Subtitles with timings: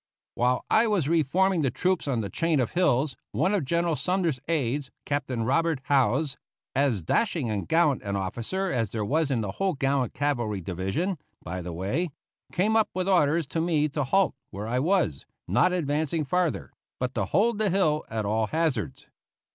[0.33, 3.95] While I was re forming the troops on the chain of hills, one of General
[3.95, 6.37] Sumner's aides, Captain Robert Howze
[6.73, 11.19] as dashing and gallant an officer as there was in the whole gallant cavalry division,
[11.43, 12.09] by the way
[12.51, 17.13] came up with orders to me to halt where I was, not advancing farther, but
[17.13, 19.05] to hold the hill at all hazards.